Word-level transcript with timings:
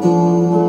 Música 0.00 0.59